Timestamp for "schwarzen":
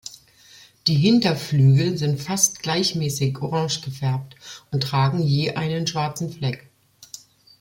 5.85-6.31